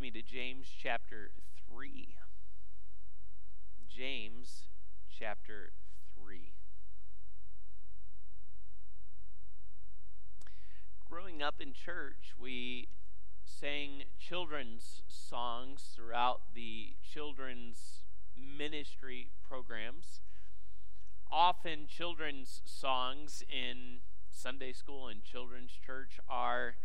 [0.00, 1.32] me to James chapter
[1.74, 2.14] 3.
[3.88, 4.68] James
[5.10, 5.72] chapter
[6.14, 6.52] 3.
[11.10, 12.86] Growing up in church, we
[13.44, 18.02] sang children's songs throughout the children's
[18.36, 20.20] ministry programs.
[21.28, 23.98] Often, children's songs in
[24.30, 26.76] Sunday school and children's church are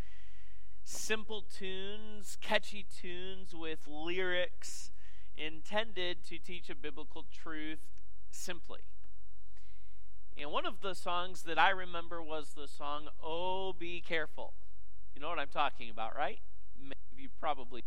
[0.84, 4.92] simple tunes, catchy tunes with lyrics
[5.36, 7.80] intended to teach a biblical truth
[8.30, 8.82] simply.
[10.38, 14.54] And one of the songs that I remember was the song, Oh, Be Careful.
[15.14, 16.40] You know what I'm talking about, right?
[16.80, 17.84] Many of you probably.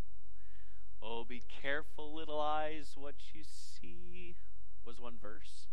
[1.02, 4.36] Oh, be careful, little eyes, what you see,
[4.84, 5.66] was one verse.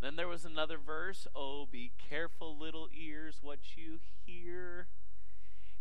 [0.00, 4.86] Then there was another verse, Oh, be careful, little ears, what you hear.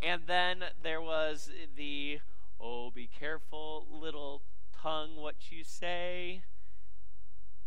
[0.06, 2.20] And then there was the,
[2.60, 4.42] oh, be careful, little
[4.82, 6.44] tongue, what you say.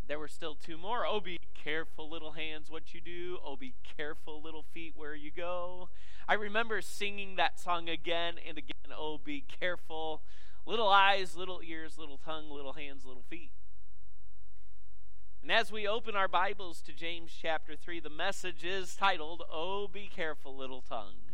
[0.06, 1.06] There were still two more.
[1.06, 3.38] Oh, be careful, little hands, what you do.
[3.42, 5.88] Oh, be careful, little feet, where you go.
[6.28, 8.92] I remember singing that song again and again.
[8.94, 10.22] Oh, be careful,
[10.66, 13.52] little eyes, little ears, little tongue, little hands, little feet.
[15.42, 19.88] And as we open our Bibles to James chapter 3, the message is titled, Oh,
[19.88, 21.25] be careful, little tongue.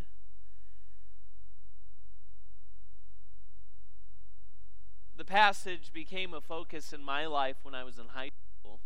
[5.17, 8.81] The passage became a focus in my life when I was in high school.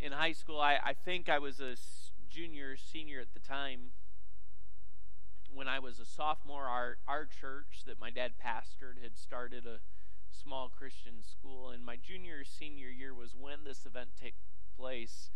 [0.00, 1.76] In high school, I, I think I was a
[2.30, 3.92] junior, senior at the time.
[5.52, 9.80] When I was a sophomore, our, our church that my dad pastored had started a
[10.30, 11.70] small Christian school.
[11.70, 14.32] And my junior, senior year was when this event took
[14.78, 15.30] place.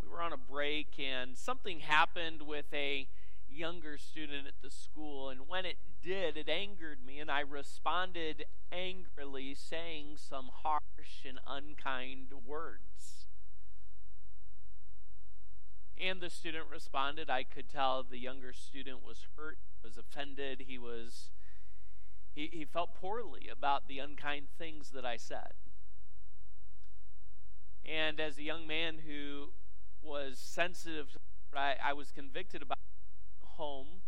[0.00, 3.08] We were on a break, and something happened with a
[3.56, 5.28] younger student at the school.
[5.28, 11.40] And when it did, it angered me, and I responded angrily, saying some harsh and
[11.46, 13.26] unkind words.
[15.98, 17.30] And the student responded.
[17.30, 21.30] I could tell the younger student was hurt, was offended, he was
[22.34, 25.54] he, he felt poorly about the unkind things that I said.
[27.82, 29.52] And as a young man who
[30.02, 31.16] was sensitive,
[31.54, 32.76] I, I was convicted about
[33.56, 34.02] home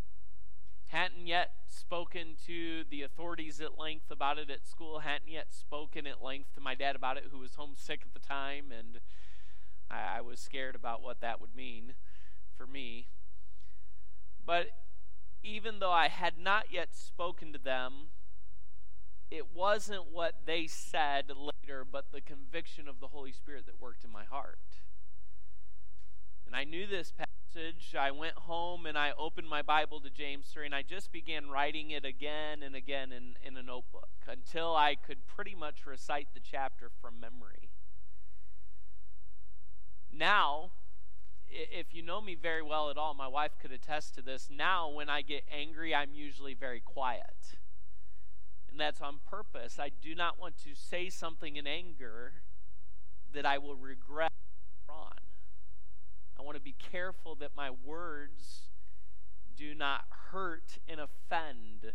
[0.89, 6.07] hadn't yet spoken to the authorities at length about it at school, hadn't yet spoken
[6.07, 9.01] at length to my dad about it, who was homesick at the time, and
[9.91, 11.95] I, I was scared about what that would mean
[12.57, 13.09] for me.
[14.45, 14.69] But
[15.43, 18.09] even though I had not yet spoken to them,
[19.31, 24.05] it wasn't what they said later, but the conviction of the Holy Spirit that worked
[24.05, 24.59] in my heart.
[26.49, 27.95] And I knew this passage.
[27.95, 31.51] I went home and I opened my Bible to James 3 and I just began
[31.51, 36.29] writing it again and again in, in a notebook until I could pretty much recite
[36.33, 37.69] the chapter from memory.
[40.11, 40.71] Now,
[41.51, 44.49] if you know me very well at all, my wife could attest to this.
[44.51, 47.59] Now, when I get angry, I'm usually very quiet.
[48.71, 49.79] And that's on purpose.
[49.79, 52.33] I do not want to say something in anger
[53.35, 54.33] that I will regret
[54.89, 55.28] on.
[56.39, 58.69] I want to be careful that my words
[59.57, 61.93] do not hurt and offend.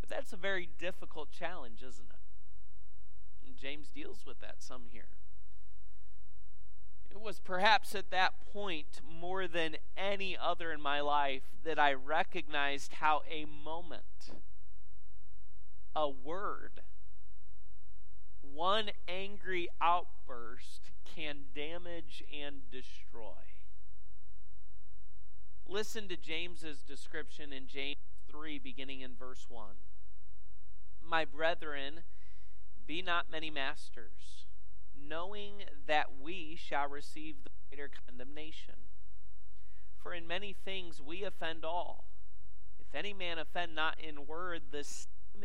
[0.00, 3.46] But that's a very difficult challenge, isn't it?
[3.46, 5.08] And James deals with that some here.
[7.10, 11.92] It was perhaps at that point, more than any other in my life, that I
[11.92, 14.32] recognized how a moment,
[15.94, 16.80] a word,
[18.54, 23.52] one angry outburst can damage and destroy.
[25.68, 27.96] Listen to James's description in James
[28.30, 29.66] 3, beginning in verse 1.
[31.02, 32.00] My brethren,
[32.86, 34.46] be not many masters,
[34.96, 38.74] knowing that we shall receive the greater condemnation.
[39.96, 42.06] For in many things we offend all.
[42.78, 44.84] If any man offend not in word, the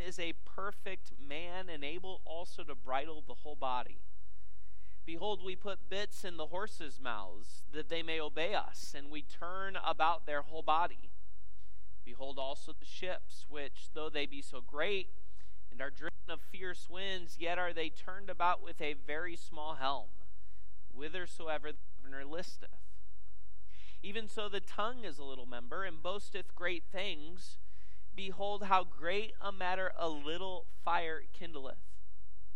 [0.05, 3.99] is a perfect man, and able also to bridle the whole body.
[5.05, 9.21] Behold, we put bits in the horses' mouths, that they may obey us, and we
[9.21, 11.11] turn about their whole body.
[12.03, 15.09] Behold also the ships, which, though they be so great,
[15.71, 19.75] and are driven of fierce winds, yet are they turned about with a very small
[19.75, 20.09] helm,
[20.93, 22.69] whithersoever the governor listeth.
[24.03, 27.57] Even so, the tongue is a little member, and boasteth great things.
[28.17, 31.77] Behold, how great a matter a little fire kindleth.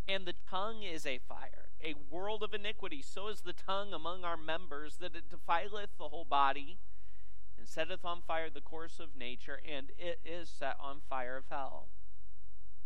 [0.07, 3.03] And the tongue is a fire, a world of iniquity.
[3.03, 6.79] So is the tongue among our members, that it defileth the whole body,
[7.59, 11.45] and setteth on fire the course of nature, and it is set on fire of
[11.51, 11.89] hell.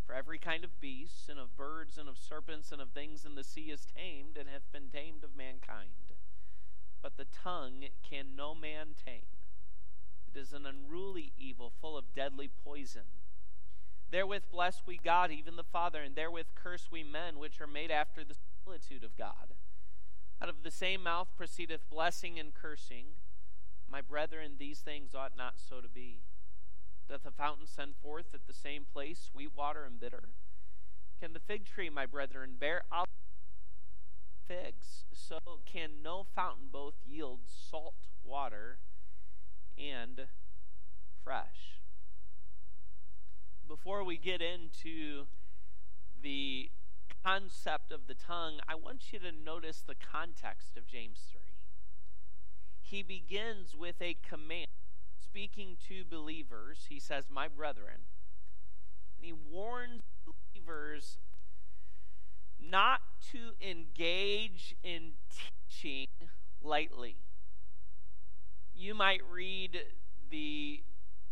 [0.06, 3.36] For every kind of beast, and of birds, and of serpents, and of things in
[3.36, 6.12] the sea is tamed, and hath been tamed of mankind.
[7.02, 9.35] But the tongue can no man tame.
[10.36, 13.04] Is an unruly evil, full of deadly poison.
[14.12, 17.90] Therewith bless we God, even the Father, and therewith curse we men, which are made
[17.90, 19.56] after the similitude of God.
[20.42, 23.06] Out of the same mouth proceedeth blessing and cursing.
[23.90, 26.20] My brethren, these things ought not so to be.
[27.08, 30.30] Doth a fountain send forth at the same place sweet water and bitter?
[31.22, 32.84] Can the fig tree, my brethren, bear
[34.46, 35.06] figs?
[35.14, 38.80] So can no fountain both yield salt water
[39.78, 40.28] and
[41.24, 41.80] fresh.
[43.68, 45.26] Before we get into
[46.22, 46.70] the
[47.24, 51.42] concept of the tongue, I want you to notice the context of James 3.
[52.82, 54.68] He begins with a command
[55.36, 58.06] speaking to believers, he says, My brethren.
[59.18, 60.04] And he warns
[60.54, 61.18] believers
[62.58, 63.02] not
[63.32, 65.14] to engage in
[65.68, 66.08] teaching
[66.62, 67.18] lightly.
[68.78, 69.80] You might read
[70.30, 70.84] the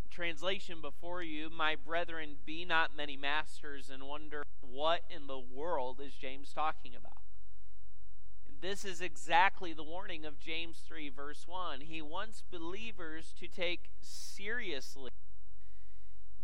[0.10, 6.00] translation before you, My brethren, be not many masters, and wonder what in the world
[6.00, 7.18] is James talking about.
[8.62, 11.82] This is exactly the warning of James 3, verse 1.
[11.82, 15.10] He wants believers to take seriously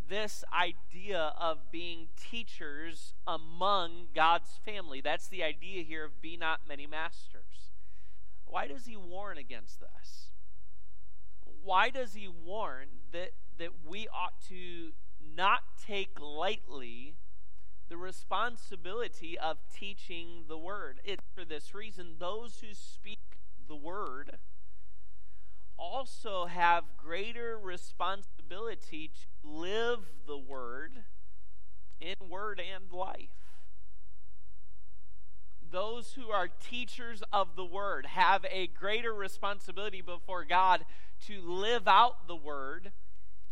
[0.06, 5.00] this idea of being teachers among God's family.
[5.00, 7.70] That's the idea here of be not many masters.
[8.44, 10.29] Why does he warn against this?
[11.62, 14.92] Why does he warn that, that we ought to
[15.36, 17.14] not take lightly
[17.90, 21.00] the responsibility of teaching the word.
[21.04, 23.18] It's for this reason those who speak
[23.68, 24.38] the word
[25.76, 31.02] also have greater responsibility to live the word
[32.00, 33.49] in word and life.
[35.70, 40.84] Those who are teachers of the word have a greater responsibility before God
[41.26, 42.92] to live out the word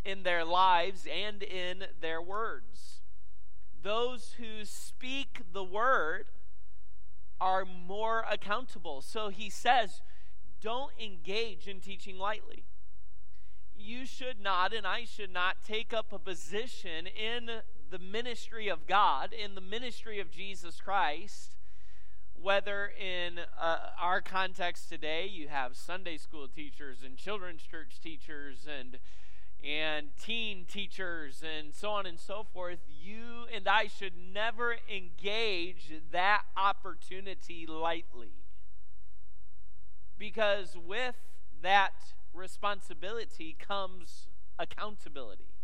[0.05, 2.99] in their lives and in their words
[3.83, 6.27] those who speak the word
[7.41, 9.01] are more accountable.
[9.01, 10.03] So he says,
[10.61, 12.65] don't engage in teaching lightly.
[13.77, 17.49] You should not, and I should not, take up a position in
[17.91, 21.57] the ministry of God, in the ministry of Jesus Christ.
[22.41, 28.67] Whether in uh, our context today, you have Sunday school teachers and children's church teachers
[28.69, 28.99] and
[29.65, 35.91] and teen teachers and so on and so forth, you and I should never engage
[36.13, 38.35] that opportunity lightly.
[40.17, 41.17] Because with
[41.61, 41.95] that
[42.33, 44.29] responsibility comes
[44.61, 45.58] accountability.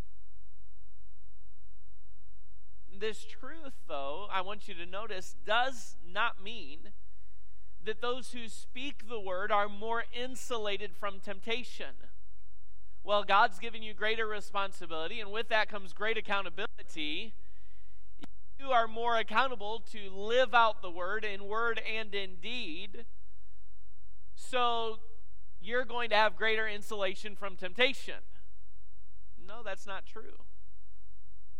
[2.99, 6.91] This truth, though, I want you to notice, does not mean
[7.83, 11.95] that those who speak the word are more insulated from temptation.
[13.03, 17.33] Well, God's given you greater responsibility, and with that comes great accountability.
[18.59, 23.05] You are more accountable to live out the word in word and in deed.
[24.35, 24.99] So
[25.61, 28.23] you're going to have greater insulation from temptation.
[29.45, 30.45] No, that's not true.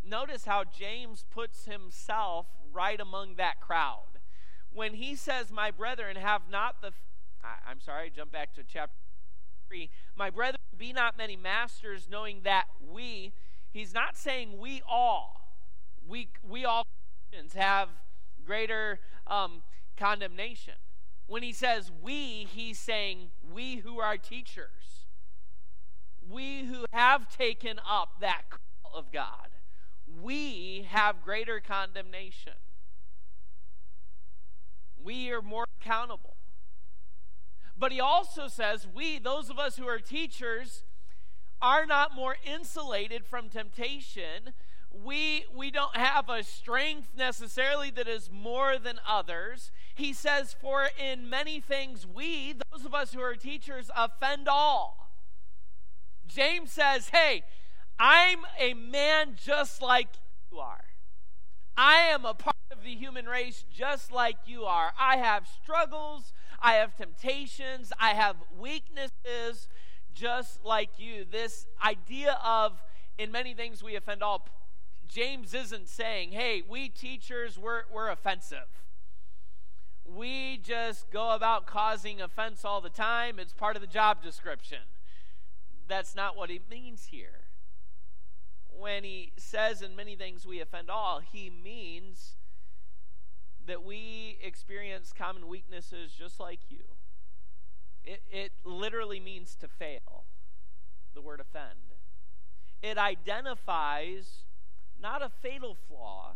[0.07, 4.19] Notice how James puts himself right among that crowd.
[4.71, 6.91] When he says, My brethren, have not the.
[7.43, 8.95] I, am sorry, jump back to chapter
[9.67, 9.89] 3.
[10.15, 13.33] My brethren, be not many masters, knowing that we,
[13.71, 15.55] he's not saying we all,
[16.07, 16.85] we, we all
[17.29, 17.89] Christians have
[18.45, 19.63] greater um,
[19.97, 20.73] condemnation.
[21.27, 25.05] When he says we, he's saying we who are teachers,
[26.29, 29.49] we who have taken up that call of God,
[30.21, 32.53] we have greater condemnation.
[35.01, 36.35] We are more accountable.
[37.77, 40.83] But he also says, we, those of us who are teachers,
[41.61, 44.53] are not more insulated from temptation.
[44.91, 49.71] We, we don't have a strength necessarily that is more than others.
[49.93, 55.11] He says, For in many things we, those of us who are teachers, offend all.
[56.27, 57.43] James says, Hey,
[57.99, 60.09] I'm a man just like
[60.51, 60.83] you are.
[61.77, 64.91] I am a part of the human race just like you are.
[64.99, 69.67] I have struggles, I have temptations, I have weaknesses
[70.13, 71.25] just like you.
[71.29, 72.81] This idea of,
[73.17, 74.47] in many things, we offend all.
[75.07, 78.67] James isn't saying, hey, we teachers, we're, we're offensive.
[80.05, 83.39] We just go about causing offense all the time.
[83.39, 84.79] It's part of the job description.
[85.87, 87.44] that's not what he means here.
[88.77, 92.35] When he says, in many things we offend all, he means
[93.65, 96.83] that we experience common weaknesses just like you.
[98.03, 100.25] It, it literally means to fail,
[101.13, 101.95] the word offend.
[102.81, 104.43] It identifies
[105.01, 106.33] not a fatal flaw,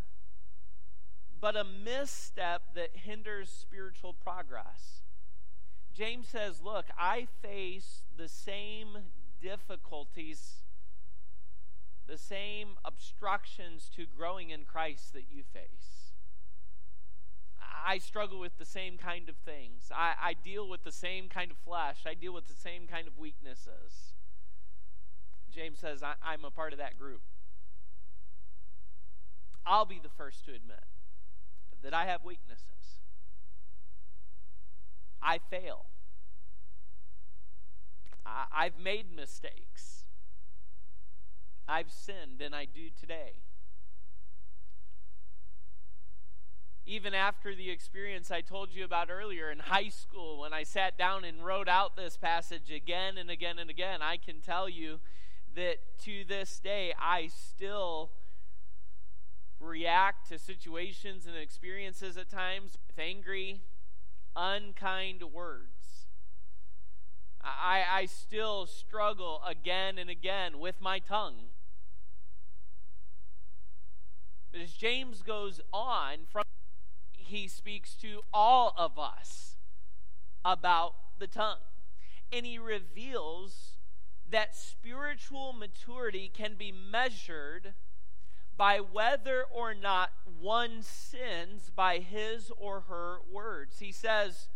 [1.40, 5.04] but a misstep that hinders spiritual progress.
[5.94, 8.98] James says, Look, I face the same
[9.42, 10.64] difficulties,
[12.10, 16.14] the same obstructions to growing in Christ that you face.
[17.86, 19.92] I struggle with the same kind of things.
[19.94, 22.00] I, I deal with the same kind of flesh.
[22.06, 24.14] I deal with the same kind of weaknesses.
[25.52, 27.22] James says, I, I'm a part of that group.
[29.66, 30.84] I'll be the first to admit
[31.84, 32.66] that I have weaknesses.
[35.22, 35.86] I fail.
[38.26, 40.06] I, have made mistakes.
[41.70, 43.34] I've sinned, and I do today.
[46.86, 50.98] Even after the experience I told you about earlier in high school, when I sat
[50.98, 55.00] down and wrote out this passage again and again and again, I can tell you
[55.56, 58.10] that to this day, I still
[59.60, 63.62] react to situations and experiences at times with angry,
[64.36, 66.08] unkind words.
[67.42, 71.50] I, I still struggle again and again with my tongue.
[74.52, 76.44] But as James goes on, from
[77.30, 79.56] he speaks to all of us
[80.44, 81.58] about the tongue.
[82.32, 83.78] And he reveals
[84.30, 87.74] that spiritual maturity can be measured
[88.58, 93.80] by whether or not one sins by his or her words.
[93.80, 94.50] He says,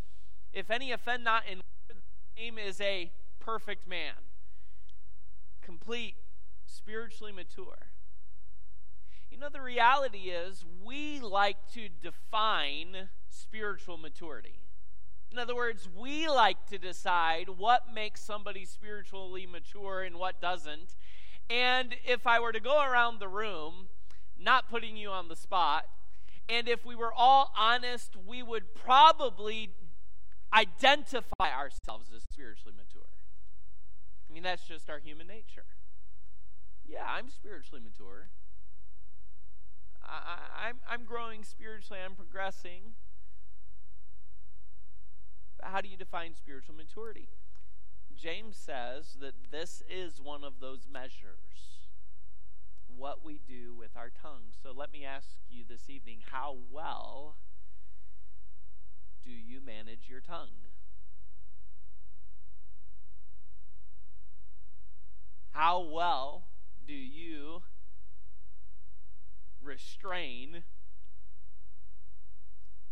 [0.51, 4.13] If any offend not in word, the same is a perfect man,
[5.61, 6.15] complete,
[6.65, 7.92] spiritually mature.
[9.43, 14.61] Know, the reality is we like to define spiritual maturity.
[15.33, 20.95] In other words, we like to decide what makes somebody spiritually mature and what doesn't.
[21.49, 23.89] And if I were to go around the room,
[24.39, 25.87] not putting you on the spot,
[26.47, 29.71] and if we were all honest, we would probably
[30.53, 33.09] identify ourselves as spiritually mature.
[34.29, 35.65] I mean, that's just our human nature.
[36.87, 38.29] Yeah, I'm spiritually mature.
[40.03, 42.93] I, am I'm, I'm growing spiritually, I'm progressing.
[45.59, 47.29] But how do you define spiritual maturity?
[48.15, 51.73] James says that this is one of those measures
[52.95, 54.51] what we do with our tongue.
[54.61, 57.37] So let me ask you this evening how well
[59.23, 60.49] do you manage your tongue?
[65.51, 66.45] How well
[66.85, 67.63] do you
[69.63, 70.63] restrain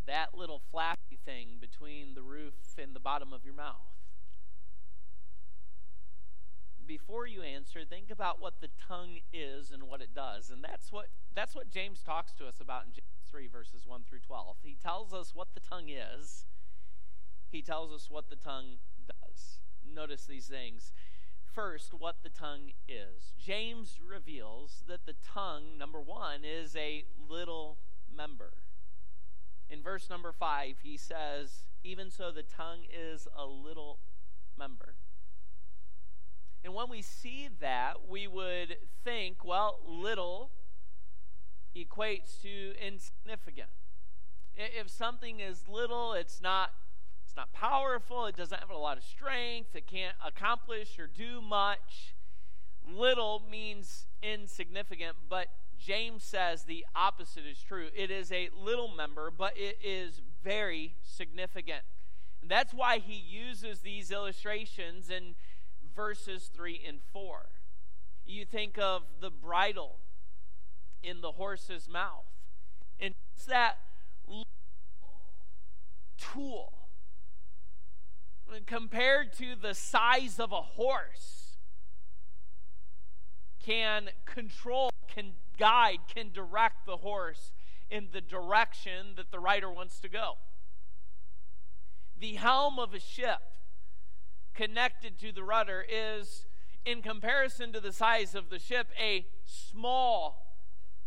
[0.08, 3.92] that little flappy thing between the roof and the bottom of your mouth?
[6.92, 10.50] before you answer, think about what the tongue is and what it does.
[10.50, 14.04] And that's what that's what James talks to us about in James 3 verses 1
[14.04, 14.58] through 12.
[14.62, 16.46] He tells us what the tongue is.
[17.50, 19.60] He tells us what the tongue does.
[19.90, 20.92] Notice these things.
[21.54, 23.34] First, what the tongue is.
[23.38, 27.78] James reveals that the tongue, number 1, is a little
[28.14, 28.54] member.
[29.70, 34.00] In verse number 5, he says, Even so, the tongue is a little
[34.58, 34.96] member.
[36.64, 40.52] And when we see that, we would think, well, little
[41.76, 43.70] equates to insignificant.
[44.56, 46.72] If something is little, it's not
[47.32, 51.42] it's not powerful, it doesn't have a lot of strength, it can't accomplish or do
[51.42, 52.14] much.
[52.86, 55.48] Little means insignificant, but
[55.80, 57.88] James says the opposite is true.
[57.96, 61.84] It is a little member, but it is very significant.
[62.42, 65.36] And that's why he uses these illustrations in
[65.96, 67.46] verses 3 and 4.
[68.26, 70.00] You think of the bridle
[71.02, 72.26] in the horse's mouth.
[73.00, 73.78] And it's that
[76.18, 76.81] tool
[78.66, 81.58] compared to the size of a horse
[83.64, 87.52] can control, can guide, can direct the horse
[87.90, 90.34] in the direction that the rider wants to go.
[92.20, 93.40] The helm of a ship
[94.54, 96.46] connected to the rudder is,
[96.86, 100.56] in comparison to the size of the ship, a small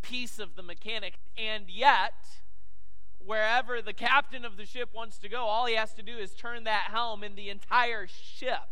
[0.02, 1.14] piece of the mechanic.
[1.36, 2.14] And yet,
[3.24, 6.34] wherever the captain of the ship wants to go, all he has to do is
[6.34, 8.68] turn that helm, and the entire ship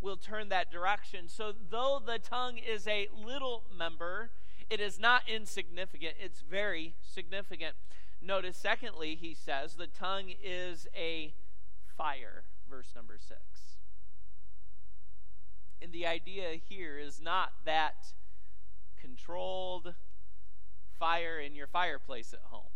[0.00, 1.28] will turn that direction.
[1.28, 4.30] So, though the tongue is a little member,
[4.68, 7.76] it is not insignificant, it's very significant.
[8.20, 11.34] Notice, secondly, he says, the tongue is a
[11.96, 13.40] fire, verse number six.
[15.80, 18.12] And the idea here is not that
[19.00, 19.94] controlled
[20.98, 22.70] fire in your fireplace at home.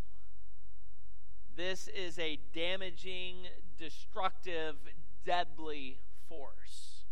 [1.57, 3.47] This is a damaging,
[3.79, 4.77] destructive,
[5.25, 7.05] deadly force.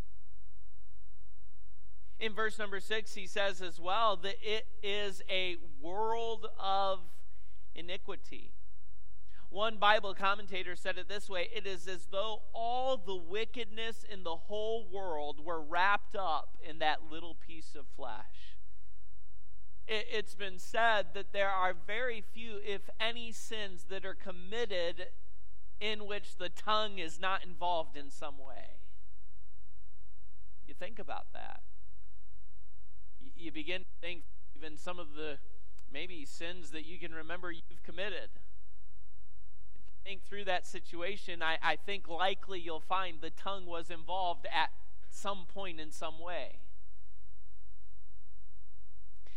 [2.21, 7.01] In verse number six, he says as well that it is a world of
[7.75, 8.53] iniquity.
[9.49, 14.25] One Bible commentator said it this way it is as though all the wickedness in
[14.25, 18.57] the whole world were wrapped up in that little piece of flesh.
[19.87, 25.09] It, has been said that there are very few, if any, sins that are committed
[25.81, 28.79] in which the tongue is not involved in some way.
[30.67, 31.61] You think about that.
[33.37, 34.23] You begin to think
[34.57, 35.39] even some of the
[35.93, 38.31] maybe sins that you can remember you've committed.
[39.75, 43.91] If you think through that situation, I, I think likely you'll find the tongue was
[43.91, 44.71] involved at
[45.11, 46.61] some point in some way.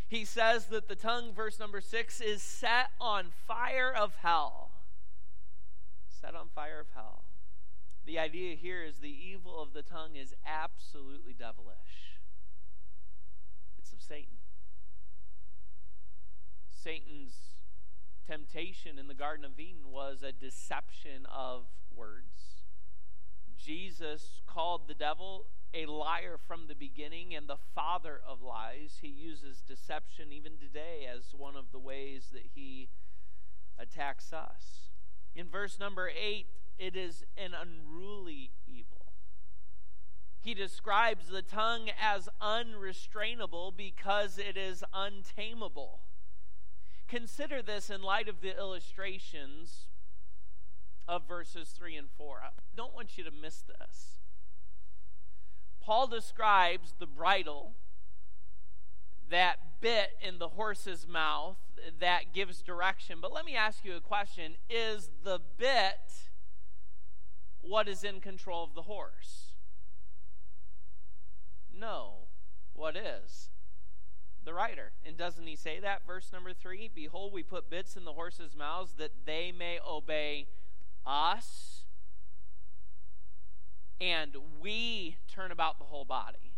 [0.07, 4.71] He says that the tongue, verse number six, is set on fire of hell.
[6.09, 7.25] Set on fire of hell.
[8.05, 12.21] The idea here is the evil of the tongue is absolutely devilish,
[13.77, 14.37] it's of Satan.
[16.69, 17.33] Satan's
[18.25, 22.63] temptation in the Garden of Eden was a deception of words.
[23.57, 28.99] Jesus called the devil a liar from the beginning and the father of lies.
[29.01, 32.89] He uses deception even today as one of the ways that he
[33.77, 34.91] attacks us.
[35.35, 36.47] In verse number 8,
[36.79, 39.13] it is an unruly evil.
[40.39, 45.99] He describes the tongue as unrestrainable because it is untamable.
[47.07, 49.87] Consider this in light of the illustrations
[51.07, 52.41] of verses 3 and 4.
[52.43, 54.19] I don't want you to miss this.
[55.87, 57.71] Paul describes the bridle,
[59.29, 61.55] that bit in the horse's mouth
[62.01, 63.19] that gives direction.
[63.21, 66.29] But let me ask you a question Is the bit
[67.61, 69.53] what is in control of the horse?
[71.73, 72.27] No.
[72.73, 73.49] What is?
[74.43, 74.93] the rider.
[75.05, 76.89] And doesn't he say that, verse number three?
[76.93, 80.47] Behold, we put bits in the horses' mouths that they may obey
[81.05, 81.83] us,
[83.99, 86.53] and we turn about the whole body.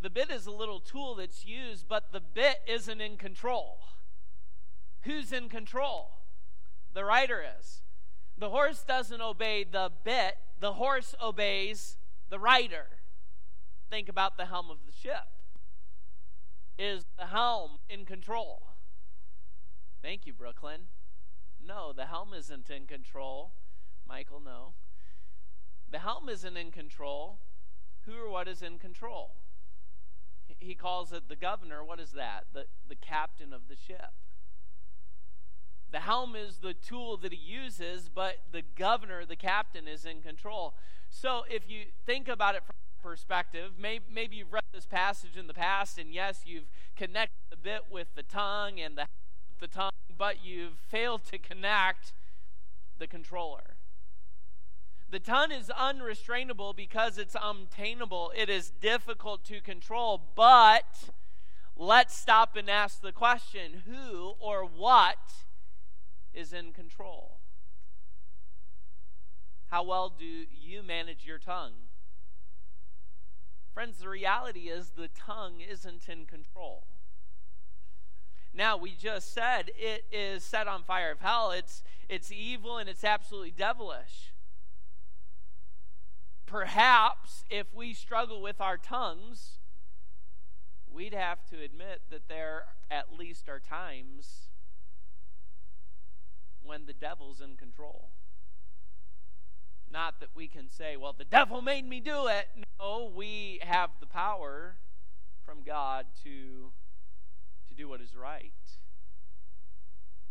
[0.00, 3.78] The bit is a little tool that's used, but the bit isn't in control.
[5.02, 6.18] Who's in control?
[6.94, 7.82] The rider is.
[8.36, 11.96] The horse doesn't obey the bit, the horse obeys
[12.30, 12.86] the rider.
[13.90, 15.26] Think about the helm of the ship.
[16.78, 18.62] Is the helm in control?
[20.00, 20.82] Thank you, Brooklyn.
[21.64, 23.52] No, the helm isn't in control.
[24.06, 24.74] Michael, no.
[25.90, 27.38] The helm isn't in control.
[28.06, 29.32] Who or what is in control?
[30.58, 31.84] He calls it the governor.
[31.84, 32.46] What is that?
[32.52, 34.12] The, the captain of the ship.
[35.90, 40.20] The helm is the tool that he uses, but the governor, the captain, is in
[40.20, 40.74] control.
[41.08, 43.72] So if you think about it from that perspective.
[43.78, 47.82] Maybe, maybe you've read this passage in the past, and yes, you've connected a bit
[47.90, 49.06] with the tongue and the,
[49.60, 52.12] the tongue, but you've failed to connect
[52.98, 53.77] the controller.
[55.10, 58.30] The tongue is unrestrainable because it's untameable.
[58.36, 61.10] It is difficult to control, but
[61.76, 65.18] let's stop and ask the question who or what
[66.34, 67.38] is in control?
[69.68, 71.72] How well do you manage your tongue?
[73.72, 76.84] Friends, the reality is the tongue isn't in control.
[78.52, 81.50] Now, we just said it is set on fire of hell.
[81.50, 84.32] It's, it's evil and it's absolutely devilish.
[86.48, 89.58] Perhaps if we struggle with our tongues,
[90.90, 94.48] we'd have to admit that there at least are times
[96.62, 98.08] when the devil's in control.
[99.90, 102.48] Not that we can say, well, the devil made me do it.
[102.80, 104.76] No, we have the power
[105.44, 106.72] from God to,
[107.68, 108.52] to do what is right.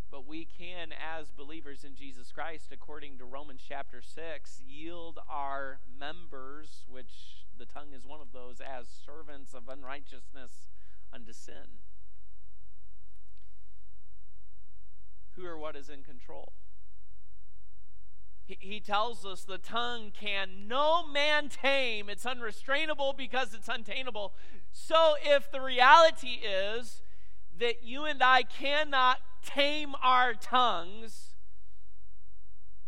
[0.10, 5.80] But we can, as believers in Jesus Christ, according to Romans chapter 6, yield our
[6.00, 10.70] members, which the tongue is one of those, as servants of unrighteousness
[11.14, 11.82] unto sin.
[15.36, 16.54] Who or what is in control?
[18.46, 22.10] He, he tells us the tongue can no man tame.
[22.10, 24.32] It's unrestrainable because it's untameable.
[24.72, 27.02] So if the reality is
[27.60, 31.34] that you and I cannot tame our tongues,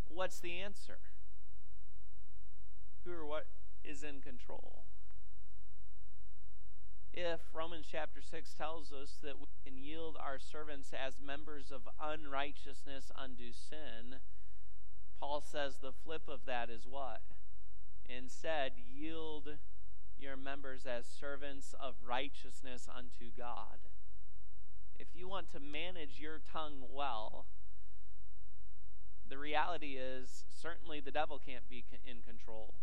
[0.07, 0.99] what's the answer?
[3.05, 3.47] Who or what
[3.83, 4.83] is in control?
[7.13, 11.87] If Romans chapter 6 tells us that we can yield our servants as members of
[11.99, 14.19] unrighteousness unto sin,
[15.19, 17.21] Paul says the flip of that is what?
[18.05, 19.57] Instead, yield
[20.17, 23.79] your members as servants of righteousness unto God.
[24.99, 27.45] If you want to manage your tongue well,
[29.27, 32.73] the reality is certainly the devil can't be in control.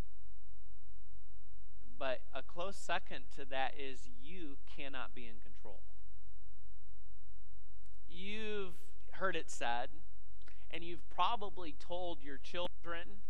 [1.98, 5.80] But a close second to that is you cannot be in control.
[8.08, 8.76] You've
[9.12, 9.88] heard it said,
[10.70, 13.20] and you've probably told your children,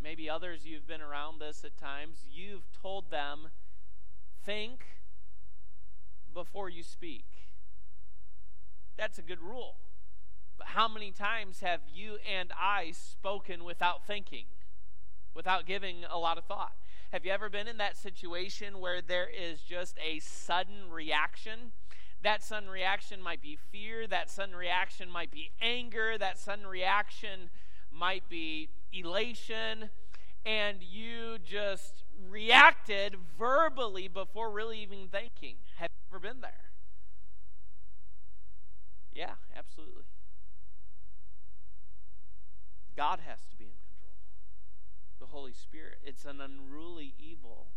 [0.00, 3.48] maybe others you've been around this at times, you've told them,
[4.44, 4.84] think
[6.32, 7.49] before you speak.
[8.96, 9.76] That's a good rule.
[10.58, 14.44] But how many times have you and I spoken without thinking,
[15.34, 16.74] without giving a lot of thought?
[17.12, 21.72] Have you ever been in that situation where there is just a sudden reaction?
[22.22, 27.50] That sudden reaction might be fear, that sudden reaction might be anger, that sudden reaction
[27.90, 29.90] might be elation,
[30.44, 35.56] and you just reacted verbally before really even thinking.
[35.76, 36.69] Have you ever been there?
[39.12, 40.04] Yeah, absolutely.
[42.96, 44.16] God has to be in control.
[45.18, 45.98] the Holy Spirit.
[46.04, 47.68] It's an unruly evil.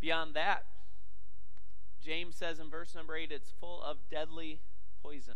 [0.00, 0.64] Beyond that,
[2.02, 4.60] James says in verse number 8, it's full of deadly
[5.02, 5.34] poison.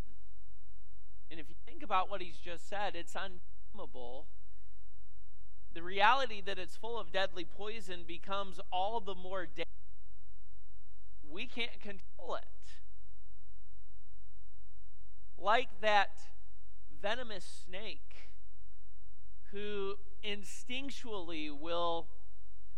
[1.30, 4.26] And if you think about what he's just said, it's untamable.
[5.72, 9.66] The reality that it's full of deadly poison becomes all the more dangerous.
[11.28, 12.44] We can't control it.
[15.40, 16.10] Like that
[17.00, 18.28] venomous snake
[19.52, 22.08] who instinctually will,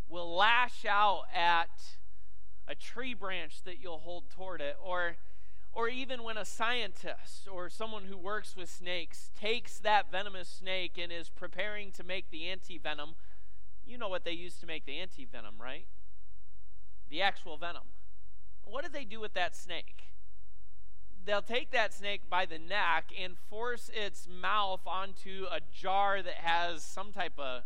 [0.08, 1.70] will lash out at
[2.68, 5.16] a tree branch that you'll hold toward it, or,
[5.72, 10.98] or even when a scientist or someone who works with snakes takes that venomous snake
[11.02, 13.14] and is preparing to make the anti venom.
[13.84, 15.86] You know what they use to make the anti venom, right?
[17.10, 17.88] The actual venom.
[18.64, 20.11] What do they do with that snake?
[21.24, 26.34] They'll take that snake by the neck and force its mouth onto a jar that
[26.34, 27.62] has some type of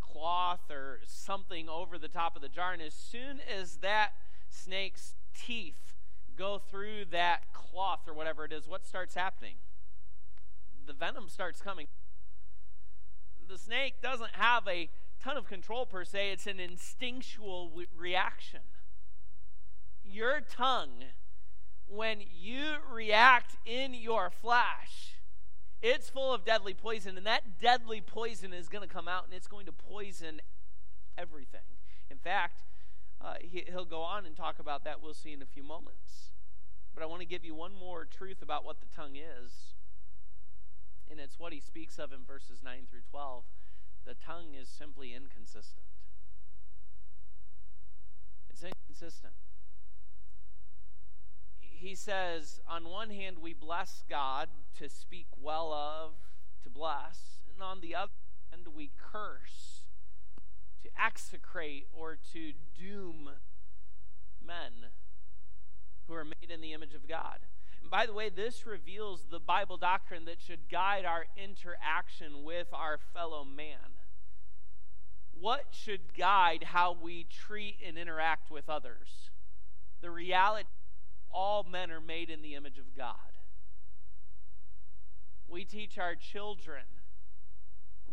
[0.00, 2.72] cloth or something over the top of the jar.
[2.72, 4.12] And as soon as that
[4.50, 5.94] snake's teeth
[6.36, 9.56] go through that cloth or whatever it is, what starts happening?
[10.86, 11.86] The venom starts coming.
[13.48, 14.88] The snake doesn't have a
[15.22, 18.60] ton of control per se, it's an instinctual reaction.
[20.04, 21.04] Your tongue
[21.88, 25.16] when you react in your flesh,
[25.80, 29.32] it's full of deadly poison, and that deadly poison is going to come out and
[29.32, 30.40] it's going to poison
[31.16, 31.60] everything.
[32.10, 32.62] In fact,
[33.20, 35.02] uh, he, he'll go on and talk about that.
[35.02, 36.32] We'll see in a few moments.
[36.94, 39.74] But I want to give you one more truth about what the tongue is,
[41.10, 43.44] and it's what he speaks of in verses 9 through 12.
[44.04, 45.86] The tongue is simply inconsistent.
[48.50, 49.34] It's inconsistent
[51.78, 56.14] he says, on one hand, we bless God to speak well of,
[56.64, 58.10] to bless, and on the other
[58.50, 59.84] hand, we curse,
[60.82, 63.30] to execrate, or to doom
[64.44, 64.90] men
[66.06, 67.38] who are made in the image of God.
[67.80, 72.68] And by the way, this reveals the Bible doctrine that should guide our interaction with
[72.72, 73.96] our fellow man.
[75.32, 79.30] What should guide how we treat and interact with others?
[80.00, 80.68] The reality
[81.32, 83.14] all men are made in the image of God.
[85.48, 86.82] We teach our children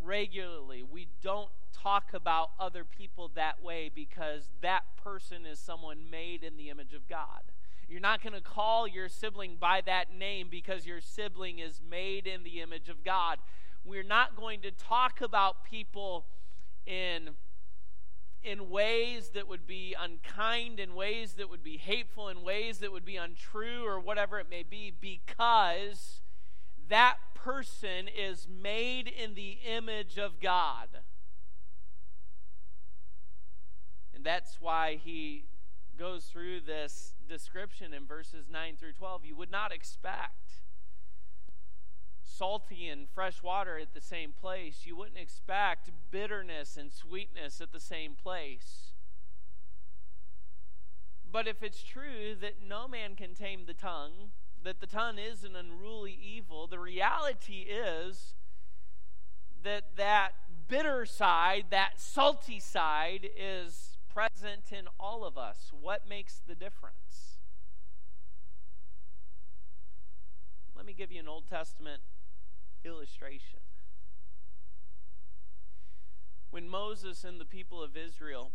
[0.02, 0.82] regularly.
[0.82, 6.56] We don't talk about other people that way because that person is someone made in
[6.56, 7.42] the image of God.
[7.88, 12.26] You're not going to call your sibling by that name because your sibling is made
[12.26, 13.38] in the image of God.
[13.84, 16.26] We're not going to talk about people
[16.84, 17.30] in
[18.46, 22.92] in ways that would be unkind, in ways that would be hateful, in ways that
[22.92, 26.20] would be untrue, or whatever it may be, because
[26.88, 30.88] that person is made in the image of God.
[34.14, 35.46] And that's why he
[35.98, 39.24] goes through this description in verses 9 through 12.
[39.24, 40.62] You would not expect
[42.26, 44.80] salty and fresh water at the same place.
[44.84, 48.92] You wouldn't expect bitterness and sweetness at the same place.
[51.30, 54.30] But if it's true that no man can tame the tongue,
[54.62, 58.34] that the tongue is an unruly evil, the reality is
[59.62, 60.32] that that
[60.68, 65.70] bitter side, that salty side, is present in all of us.
[65.78, 67.36] What makes the difference?
[70.74, 72.02] Let me give you an Old Testament
[72.86, 73.60] illustration.
[76.50, 78.52] When Moses and the people of Israel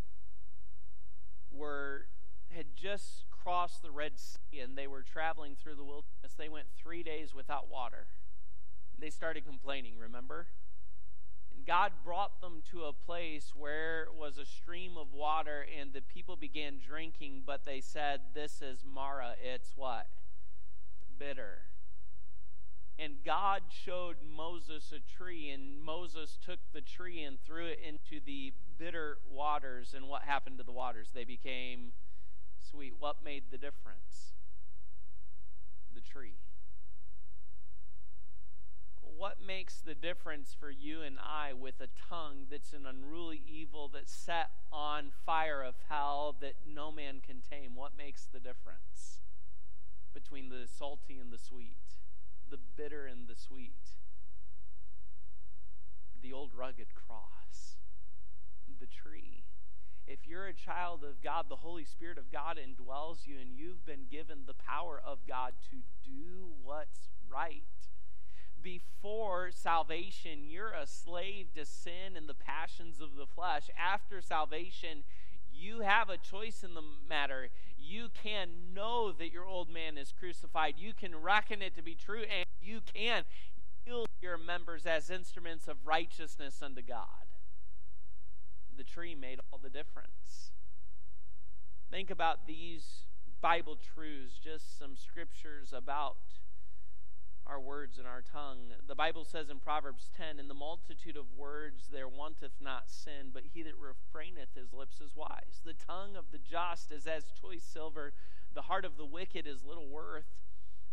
[1.52, 2.08] were
[2.50, 6.68] had just crossed the Red Sea and they were traveling through the wilderness, they went
[6.76, 8.08] three days without water.
[8.98, 10.48] They started complaining, remember?
[11.56, 16.02] And God brought them to a place where was a stream of water, and the
[16.02, 19.36] people began drinking, but they said, This is Marah.
[19.42, 20.08] It's what?
[21.18, 21.71] Bitter.
[23.02, 28.24] And God showed Moses a tree, and Moses took the tree and threw it into
[28.24, 29.96] the bitter waters.
[29.96, 31.08] And what happened to the waters?
[31.12, 31.94] They became
[32.60, 32.94] sweet.
[33.00, 34.34] What made the difference?
[35.96, 36.36] The tree.
[39.02, 43.90] What makes the difference for you and I with a tongue that's an unruly evil
[43.92, 47.76] that's set on fire of hell that no man can tame?
[47.76, 49.22] What makes the difference
[50.14, 51.78] between the salty and the sweet?
[52.52, 53.96] The bitter and the sweet,
[56.22, 57.78] the old rugged cross,
[58.80, 59.44] the tree.
[60.06, 63.86] If you're a child of God, the Holy Spirit of God indwells you, and you've
[63.86, 67.64] been given the power of God to do what's right.
[68.62, 73.70] Before salvation, you're a slave to sin and the passions of the flesh.
[73.80, 75.04] After salvation,
[75.62, 77.50] you have a choice in the matter
[77.92, 80.76] you can know that your old man is crucified.
[80.78, 83.24] You can reckon it to be true, and you can
[83.86, 87.06] yield your members as instruments of righteousness unto God.
[88.78, 90.52] The tree made all the difference.
[91.90, 93.06] Think about these
[93.42, 96.18] Bible truths, just some scriptures about
[97.52, 98.72] our words and our tongue.
[98.88, 103.32] The Bible says in Proverbs 10 In the multitude of words there wanteth not sin,
[103.34, 105.60] but he that refraineth his lips is wise.
[105.66, 108.14] The tongue of the just is as choice silver,
[108.54, 110.32] the heart of the wicked is little worth.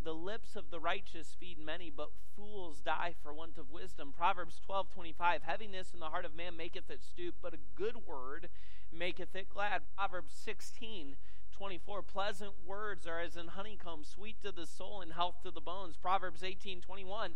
[0.02, 4.12] The lips of the righteous feed many, but fools die for want of wisdom.
[4.16, 8.06] Proverbs 12 25 Heaviness in the heart of man maketh it stoop, but a good
[8.06, 8.48] word
[8.92, 9.82] maketh it glad.
[9.96, 11.16] Proverbs 16
[11.58, 15.60] 24 pleasant words are as in honeycomb sweet to the soul and health to the
[15.60, 17.32] bones proverbs 18 21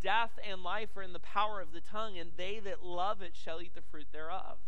[0.00, 3.34] death and life are in the power of the tongue and they that love it
[3.34, 4.58] shall eat the fruit thereof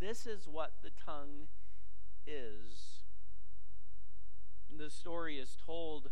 [0.00, 1.48] this is what the tongue
[2.26, 3.02] is
[4.74, 6.08] the story is told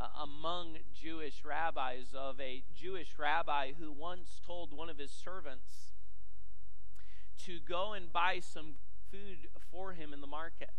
[0.00, 5.92] uh, among Jewish rabbis of a Jewish rabbi who once told one of his servants
[7.44, 8.74] to go and buy some
[9.10, 10.70] food for him in the market.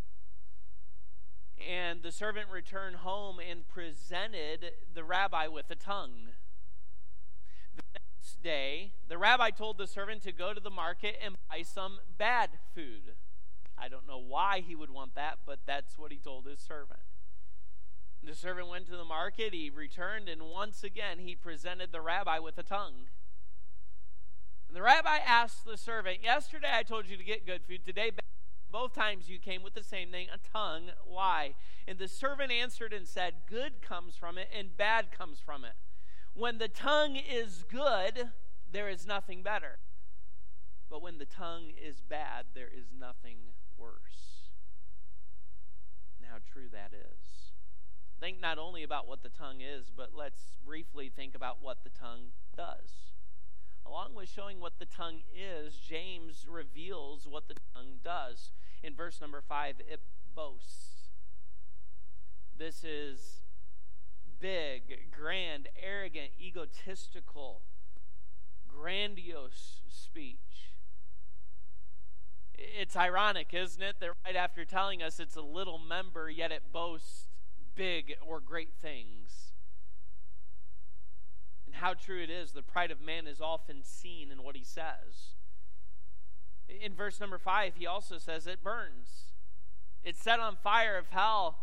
[1.69, 6.29] And the servant returned home and presented the rabbi with a tongue.
[7.75, 11.61] The next day, the rabbi told the servant to go to the market and buy
[11.61, 13.13] some bad food.
[13.77, 16.99] I don't know why he would want that, but that's what he told his servant.
[18.23, 22.37] The servant went to the market, he returned, and once again he presented the rabbi
[22.37, 23.09] with a tongue.
[24.67, 28.11] And the rabbi asked the servant, Yesterday I told you to get good food, today
[28.71, 30.91] both times you came with the same thing, a tongue.
[31.05, 31.55] Why?
[31.87, 35.73] And the servant answered and said, Good comes from it, and bad comes from it.
[36.33, 38.29] When the tongue is good,
[38.71, 39.79] there is nothing better.
[40.89, 43.37] But when the tongue is bad, there is nothing
[43.77, 44.49] worse.
[46.17, 47.50] And how true that is.
[48.21, 51.89] Think not only about what the tongue is, but let's briefly think about what the
[51.89, 53.15] tongue does.
[53.83, 58.51] Along with showing what the tongue is, James reveals what the tongue does.
[58.83, 60.01] In verse number five, it
[60.35, 61.09] boasts.
[62.55, 63.41] This is
[64.39, 67.61] big, grand, arrogant, egotistical,
[68.67, 70.73] grandiose speech.
[72.53, 76.71] It's ironic, isn't it, that right after telling us it's a little member, yet it
[76.71, 77.30] boasts
[77.75, 79.53] big or great things.
[81.65, 84.63] And how true it is, the pride of man is often seen in what he
[84.63, 85.35] says.
[86.67, 89.31] In verse number five, he also says it burns.
[90.03, 91.59] It's set on fire of hell.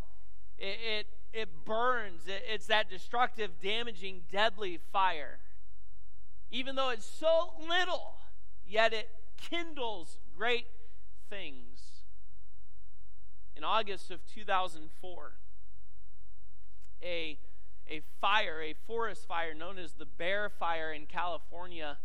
[0.59, 2.27] It, it, it burns.
[2.27, 5.39] It, it's that destructive, damaging, deadly fire.
[6.51, 8.15] Even though it's so little,
[8.67, 10.67] yet it kindles great
[11.29, 11.81] things.
[13.57, 15.33] In August of 2004,
[17.03, 17.39] a
[17.91, 21.99] a fire, a forest fire known as the Bear Fire in California.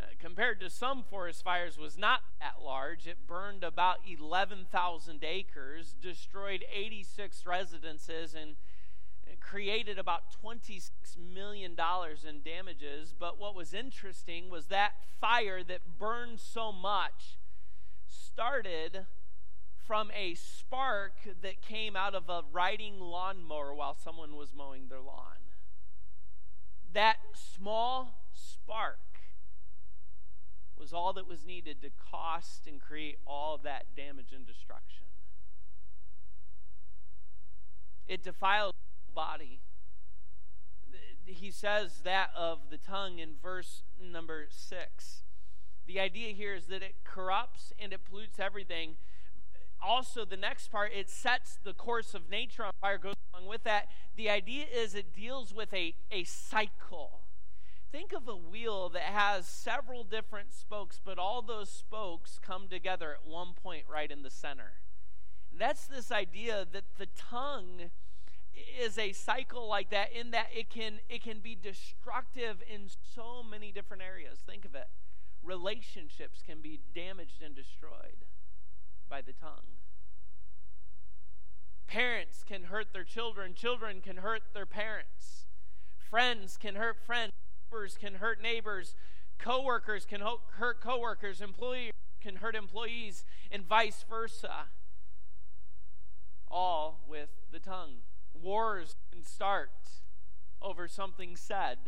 [0.00, 5.94] Uh, compared to some forest fires was not that large it burned about 11,000 acres
[6.00, 8.56] destroyed 86 residences and
[9.40, 13.14] created about $26 million in damages.
[13.18, 17.38] But what was interesting was that fire that burned so much
[18.06, 19.06] started
[19.88, 25.00] from a spark that came out of a riding lawnmower while someone was mowing their
[25.00, 25.38] lawn.
[26.92, 28.98] That small spark
[30.78, 35.06] was all that was needed to cost and create all that damage and destruction.
[38.06, 38.74] It defiles
[39.06, 39.60] the body.
[41.24, 45.22] He says that of the tongue in verse number six.
[45.86, 48.96] The idea here is that it corrupts and it pollutes everything
[49.82, 53.64] also the next part it sets the course of nature on fire goes along with
[53.64, 53.88] that.
[54.16, 57.20] The idea is it deals with a, a cycle.
[57.90, 63.12] Think of a wheel that has several different spokes but all those spokes come together
[63.12, 64.72] at one point right in the center.
[65.50, 67.90] And that's this idea that the tongue
[68.80, 73.42] is a cycle like that in that it can it can be destructive in so
[73.48, 74.40] many different areas.
[74.44, 74.88] Think of it.
[75.42, 78.26] Relationships can be damaged and destroyed
[79.08, 79.78] by the tongue.
[81.86, 85.46] Parents can hurt their children, children can hurt their parents.
[86.10, 87.32] Friends can hurt friends,
[87.70, 88.94] neighbors can hurt neighbors,
[89.38, 90.20] coworkers can
[90.58, 94.66] hurt coworkers, employers can hurt employees, and vice versa.
[96.50, 98.02] All with the tongue.
[98.34, 99.70] Wars can start
[100.60, 101.78] over something said.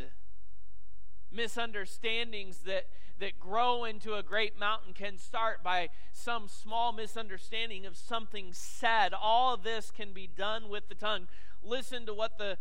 [1.33, 2.87] Misunderstandings that
[3.21, 9.13] that grow into a great mountain can start by some small misunderstanding of something said.
[9.13, 11.29] All this can be done with the tongue.
[11.63, 12.57] Listen to what the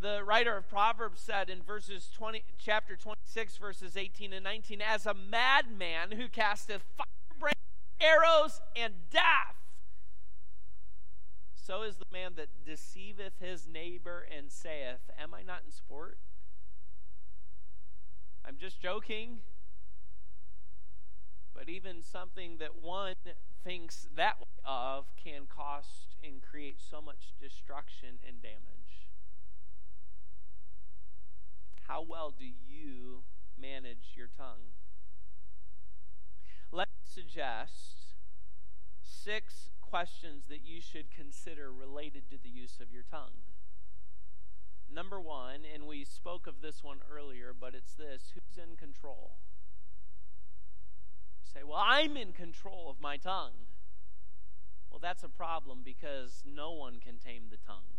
[0.00, 5.06] the writer of Proverbs said in verses 20, chapter 26, verses 18 and 19 As
[5.06, 7.54] a madman who casteth firebrand,
[8.00, 9.54] arrows, and death,
[11.54, 16.18] so is the man that deceiveth his neighbor and saith, Am I not in sport?
[18.44, 19.38] I'm just joking.
[21.54, 23.14] But even something that one
[23.62, 29.08] thinks that way of can cost and create so much destruction and damage.
[31.88, 33.22] How well do you
[33.60, 34.72] manage your tongue?
[36.70, 38.14] Let me suggest
[39.02, 43.44] six questions that you should consider related to the use of your tongue.
[44.94, 49.38] Number one, and we spoke of this one earlier, but it's this who's in control?
[51.40, 53.68] You say, well, I'm in control of my tongue.
[54.90, 57.96] Well, that's a problem because no one can tame the tongue.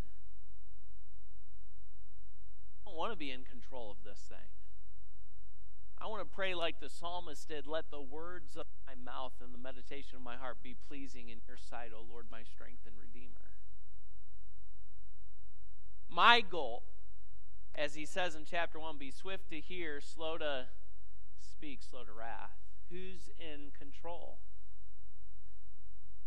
[2.86, 4.54] I don't want to be in control of this thing.
[6.00, 9.54] I want to pray like the psalmist did let the words of my mouth and
[9.54, 12.94] the meditation of my heart be pleasing in your sight, O Lord, my strength and
[13.00, 13.53] redeemer.
[16.14, 16.84] My goal,
[17.74, 20.68] as he says in chapter 1, be swift to hear, slow to
[21.42, 22.60] speak, slow to wrath.
[22.92, 24.38] Who's in control?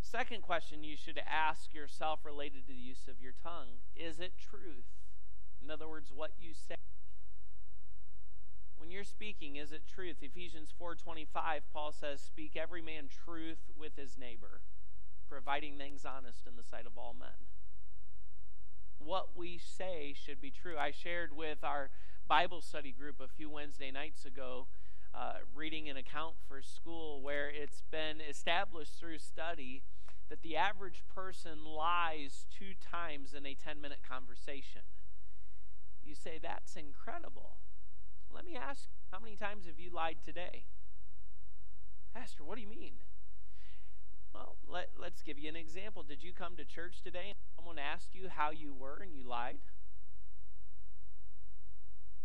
[0.01, 4.33] Second question you should ask yourself related to the use of your tongue is it
[4.39, 4.87] truth?
[5.63, 6.75] In other words, what you say.
[8.77, 10.17] When you're speaking, is it truth?
[10.21, 14.63] Ephesians 4:25 Paul says, "Speak every man truth with his neighbor,
[15.29, 17.47] providing things honest in the sight of all men."
[18.99, 20.77] What we say should be true.
[20.77, 21.91] I shared with our
[22.29, 24.67] Bible study group a few Wednesday nights ago
[25.15, 29.83] uh, reading an account for school where it's been established through study
[30.29, 34.83] that the average person lies two times in a 10 minute conversation.
[36.05, 37.57] You say, that's incredible.
[38.33, 40.65] Let me ask, how many times have you lied today?
[42.13, 42.95] Pastor, what do you mean?
[44.37, 46.03] Well, let, let's give you an example.
[46.03, 49.27] Did you come to church today and someone asked you how you were and you
[49.27, 49.57] lied?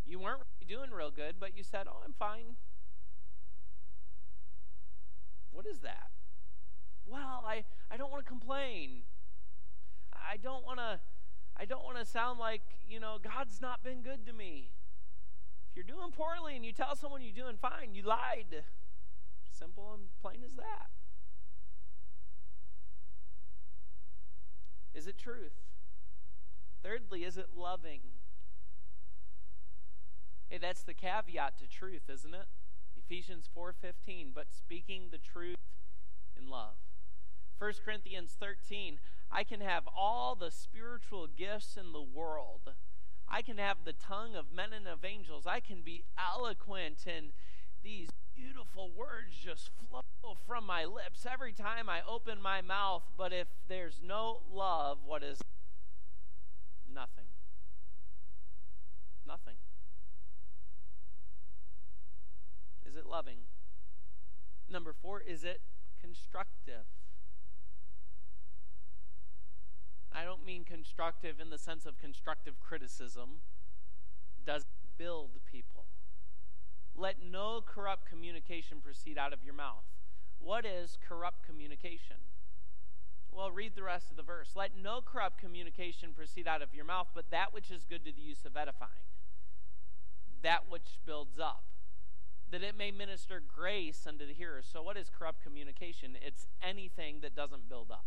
[0.06, 2.56] You weren't really doing real good, but you said, Oh, I'm fine.
[5.52, 6.10] What is that?
[7.06, 9.04] Well, I, I don't want to complain.
[10.14, 11.00] I don't want to
[11.58, 14.72] I don't want to sound like, you know, God's not been good to me.
[15.70, 18.64] If you're doing poorly and you tell someone you're doing fine, you lied.
[19.52, 20.90] Simple and plain as that.
[24.94, 25.54] Is it truth?
[26.84, 28.02] Thirdly, is it loving?
[30.50, 32.48] Hey, that's the caveat to truth, isn't it?
[32.98, 35.58] Ephesians 4:15, but speaking the truth
[36.38, 36.76] in love.
[37.58, 42.74] 1 Corinthians 13, I can have all the spiritual gifts in the world.
[43.28, 45.48] I can have the tongue of men and of angels.
[45.48, 47.32] I can be eloquent, and
[47.84, 48.10] these
[48.42, 53.04] beautiful words just flow from my lips every time I open my mouth.
[53.18, 55.40] But if there's no love, what is
[56.92, 57.26] nothing?
[59.28, 59.56] Nothing.
[62.86, 63.38] Is it loving?
[64.70, 65.62] Number four, is it
[66.02, 66.86] constructive?
[70.12, 73.42] I don't mean constructive in the sense of constructive criticism.
[74.46, 74.68] Does it
[74.98, 75.86] build people.
[76.96, 79.84] Let no corrupt communication proceed out of your mouth.
[80.40, 82.18] What is corrupt communication?
[83.32, 84.52] Well, read the rest of the verse.
[84.56, 88.12] Let no corrupt communication proceed out of your mouth, but that which is good to
[88.12, 89.08] the use of edifying,
[90.42, 91.64] that which builds up,
[92.50, 94.68] that it may minister grace unto the hearers.
[94.72, 96.18] So, what is corrupt communication?
[96.22, 98.06] It's anything that doesn't build up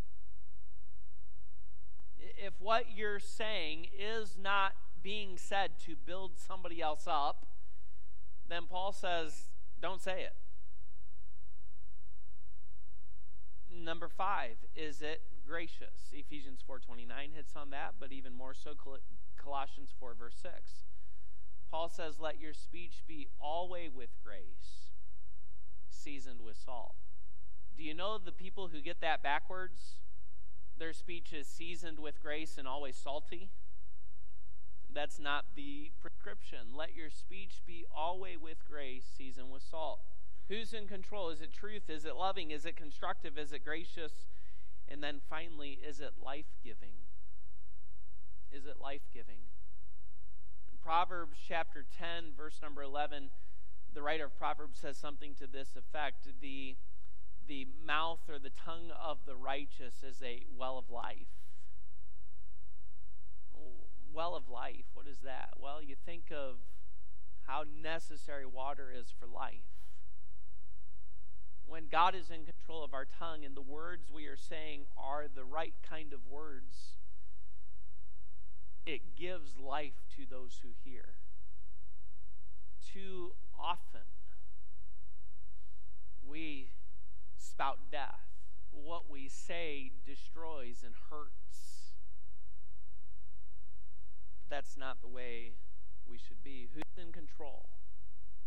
[2.38, 4.72] if what you're saying is not
[5.02, 7.46] being said to build somebody else up,
[8.48, 10.36] then Paul says, don't say it.
[13.72, 16.12] Number five, is it gracious?
[16.12, 18.70] Ephesians 4.29 hits on that, but even more so
[19.36, 20.52] Colossians 4 verse 6.
[21.70, 24.92] Paul says, let your speech be always with grace,
[25.88, 26.94] seasoned with salt.
[27.76, 29.96] Do you know the people who get that backwards?
[30.78, 33.50] their speech is seasoned with grace and always salty.
[34.94, 36.68] That's not the prescription.
[36.74, 40.00] Let your speech be always with grace, seasoned with salt.
[40.48, 41.30] Who's in control?
[41.30, 41.88] Is it truth?
[41.88, 42.50] Is it loving?
[42.50, 43.36] Is it constructive?
[43.36, 44.12] Is it gracious?
[44.88, 46.94] And then finally, is it life giving?
[48.52, 49.40] Is it life giving?
[50.82, 53.30] Proverbs chapter 10, verse number 11,
[53.94, 56.28] the writer of Proverbs says something to this effect.
[56.40, 56.76] The
[57.46, 61.43] the mouth or the tongue of the righteous is a well of life.
[64.14, 65.54] Well of life, what is that?
[65.58, 66.58] Well, you think of
[67.46, 69.74] how necessary water is for life.
[71.66, 75.26] When God is in control of our tongue and the words we are saying are
[75.34, 76.96] the right kind of words,
[78.86, 81.14] it gives life to those who hear.
[82.92, 84.02] Too often,
[86.24, 86.68] we
[87.36, 88.20] spout death.
[88.70, 91.83] What we say destroys and hurts.
[94.54, 95.54] That's not the way
[96.08, 96.68] we should be.
[96.72, 97.70] Who's in control?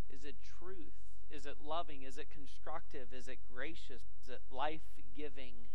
[0.10, 0.96] Is it truth?
[1.30, 2.04] Is it loving?
[2.04, 3.12] Is it constructive?
[3.12, 4.04] Is it gracious?
[4.24, 4.88] Is it life
[5.18, 5.68] giving?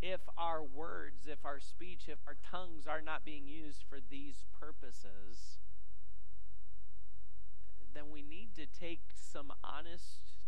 [0.00, 4.46] If our words, if our speech, if our tongues are not being used for these
[4.58, 5.58] purposes,
[7.92, 10.38] then we need to take some honest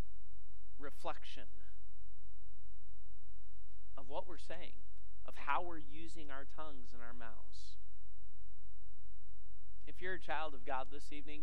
[0.79, 1.53] reflection
[3.99, 4.81] of what we're saying,
[5.29, 7.77] of how we're using our tongues and our mouths.
[9.87, 11.43] If you're a child of God this evening,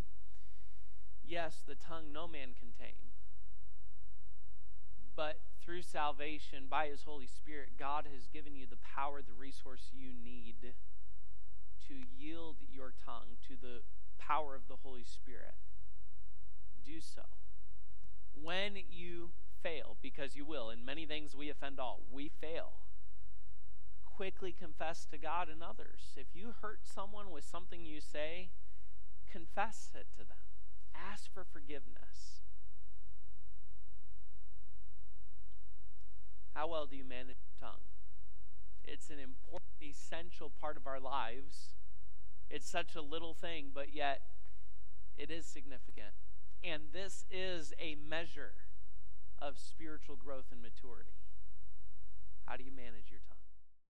[1.24, 3.12] yes, the tongue no man can tame.
[5.14, 9.90] But through salvation, by His Holy Spirit, God has given you the power, the resource
[9.92, 10.74] you need
[11.88, 13.82] to yield your tongue to the
[14.18, 15.54] power of the Holy Spirit.
[16.84, 17.22] Do so.
[18.32, 19.30] When you
[19.62, 20.70] fail, because you will.
[20.70, 22.00] In many things we offend all.
[22.10, 22.72] We fail.
[24.20, 26.12] Quickly confess to God and others.
[26.14, 28.50] If you hurt someone with something you say,
[29.32, 30.36] confess it to them.
[30.94, 32.42] Ask for forgiveness.
[36.54, 37.80] How well do you manage your tongue?
[38.84, 41.70] It's an important, essential part of our lives.
[42.50, 44.20] It's such a little thing, but yet
[45.16, 46.12] it is significant.
[46.62, 48.52] And this is a measure
[49.38, 51.16] of spiritual growth and maturity.
[52.44, 53.39] How do you manage your tongue?